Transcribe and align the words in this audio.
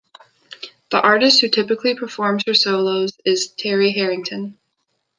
The 0.89 0.99
artist 0.99 1.41
who 1.41 1.47
typically 1.47 1.93
performs 1.95 2.41
her 2.47 2.55
solos 2.55 3.11
is 3.23 3.49
Terry 3.49 3.91
Harrington. 3.91 4.57